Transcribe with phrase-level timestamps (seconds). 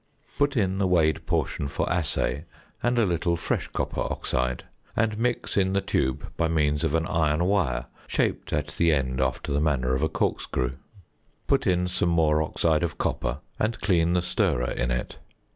[0.39, 2.45] Put in the weighed portion for assay
[2.81, 4.63] and a little fresh copper oxide,
[4.95, 9.21] and mix in the tube by means of an iron wire shaped at the end
[9.21, 10.71] after the manner of a corkscrew.
[11.45, 15.19] Put in some more oxide of copper, and clean the stirrer in it.